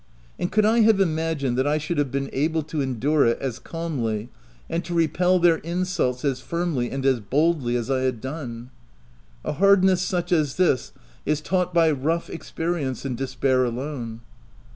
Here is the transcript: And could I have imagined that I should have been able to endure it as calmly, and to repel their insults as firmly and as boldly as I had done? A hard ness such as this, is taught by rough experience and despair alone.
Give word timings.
And 0.39 0.51
could 0.51 0.65
I 0.65 0.79
have 0.79 0.99
imagined 0.99 1.59
that 1.59 1.67
I 1.67 1.77
should 1.77 1.99
have 1.99 2.09
been 2.11 2.27
able 2.33 2.63
to 2.63 2.81
endure 2.81 3.23
it 3.27 3.37
as 3.39 3.59
calmly, 3.59 4.29
and 4.67 4.83
to 4.83 4.95
repel 4.95 5.37
their 5.37 5.57
insults 5.57 6.25
as 6.25 6.41
firmly 6.41 6.89
and 6.89 7.05
as 7.05 7.19
boldly 7.19 7.75
as 7.75 7.91
I 7.91 7.99
had 8.01 8.19
done? 8.19 8.71
A 9.45 9.51
hard 9.51 9.83
ness 9.83 10.01
such 10.01 10.31
as 10.31 10.55
this, 10.55 10.91
is 11.23 11.39
taught 11.39 11.71
by 11.71 11.91
rough 11.91 12.31
experience 12.31 13.05
and 13.05 13.15
despair 13.15 13.63
alone. 13.63 14.21